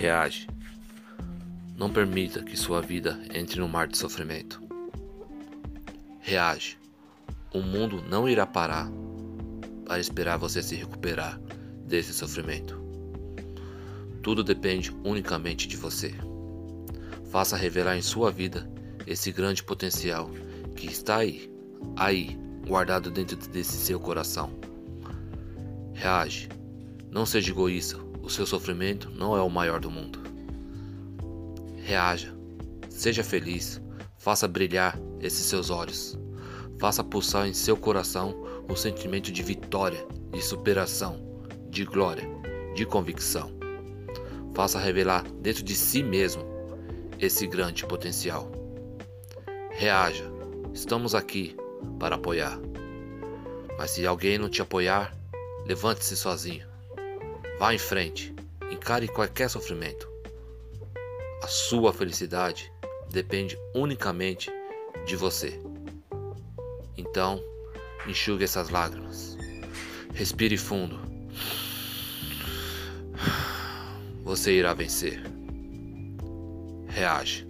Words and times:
Reage. 0.00 0.48
Não 1.76 1.92
permita 1.92 2.42
que 2.42 2.56
sua 2.56 2.80
vida 2.80 3.20
entre 3.34 3.60
no 3.60 3.68
mar 3.68 3.86
de 3.86 3.98
sofrimento. 3.98 4.58
Reage. 6.20 6.78
O 7.52 7.60
mundo 7.60 8.02
não 8.08 8.26
irá 8.26 8.46
parar 8.46 8.90
para 9.84 10.00
esperar 10.00 10.38
você 10.38 10.62
se 10.62 10.74
recuperar 10.74 11.38
desse 11.84 12.14
sofrimento. 12.14 12.80
Tudo 14.22 14.42
depende 14.42 14.90
unicamente 15.04 15.68
de 15.68 15.76
você. 15.76 16.14
Faça 17.30 17.54
revelar 17.54 17.98
em 17.98 18.02
sua 18.02 18.30
vida 18.30 18.70
esse 19.06 19.30
grande 19.30 19.62
potencial 19.62 20.30
que 20.76 20.86
está 20.86 21.18
aí, 21.18 21.52
aí, 21.94 22.38
guardado 22.66 23.10
dentro 23.10 23.36
desse 23.36 23.76
seu 23.76 24.00
coração. 24.00 24.50
Reage. 25.92 26.48
Não 27.10 27.26
seja 27.26 27.50
egoísta 27.50 28.09
o 28.22 28.28
seu 28.28 28.46
sofrimento 28.46 29.10
não 29.10 29.36
é 29.36 29.42
o 29.42 29.48
maior 29.48 29.80
do 29.80 29.90
mundo. 29.90 30.20
Reaja, 31.76 32.34
seja 32.88 33.24
feliz, 33.24 33.80
faça 34.18 34.46
brilhar 34.46 34.98
esses 35.20 35.46
seus 35.46 35.70
olhos, 35.70 36.18
faça 36.78 37.02
pulsar 37.02 37.46
em 37.46 37.54
seu 37.54 37.76
coração 37.76 38.34
o 38.68 38.76
sentimento 38.76 39.32
de 39.32 39.42
vitória, 39.42 40.06
de 40.32 40.42
superação, 40.42 41.20
de 41.68 41.84
glória, 41.84 42.28
de 42.74 42.86
convicção. 42.86 43.50
Faça 44.54 44.78
revelar 44.78 45.24
dentro 45.40 45.62
de 45.62 45.74
si 45.74 46.02
mesmo 46.02 46.44
esse 47.18 47.46
grande 47.46 47.84
potencial. 47.84 48.50
Reaja, 49.70 50.24
estamos 50.72 51.14
aqui 51.14 51.56
para 51.98 52.16
apoiar. 52.16 52.58
Mas 53.78 53.92
se 53.92 54.06
alguém 54.06 54.38
não 54.38 54.48
te 54.48 54.60
apoiar, 54.60 55.16
levante-se 55.66 56.16
sozinho. 56.16 56.69
Vá 57.60 57.74
em 57.74 57.78
frente, 57.78 58.34
encare 58.72 59.06
qualquer 59.06 59.50
sofrimento. 59.50 60.08
A 61.42 61.46
sua 61.46 61.92
felicidade 61.92 62.72
depende 63.10 63.54
unicamente 63.74 64.50
de 65.04 65.14
você. 65.14 65.60
Então, 66.96 67.38
enxugue 68.06 68.44
essas 68.44 68.70
lágrimas. 68.70 69.36
Respire 70.14 70.56
fundo. 70.56 70.98
Você 74.24 74.52
irá 74.52 74.72
vencer. 74.72 75.20
Reage. 76.88 77.49